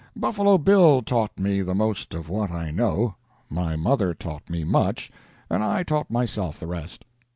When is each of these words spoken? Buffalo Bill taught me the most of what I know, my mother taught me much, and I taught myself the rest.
Buffalo 0.15 0.57
Bill 0.57 1.03
taught 1.03 1.37
me 1.37 1.61
the 1.61 1.75
most 1.75 2.15
of 2.15 2.27
what 2.27 2.49
I 2.49 2.71
know, 2.71 3.17
my 3.51 3.75
mother 3.75 4.15
taught 4.15 4.49
me 4.49 4.63
much, 4.63 5.11
and 5.47 5.63
I 5.63 5.83
taught 5.83 6.09
myself 6.09 6.59
the 6.59 6.65
rest. 6.65 7.05